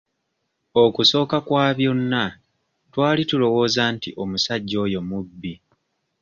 Okusooka 0.83 1.37
kwa 1.47 1.65
byonna 1.77 2.23
twali 2.91 3.23
tulowooza 3.29 3.83
nti 3.95 4.09
omusajja 4.23 4.75
oyo 4.85 4.99
mubbi. 5.09 5.53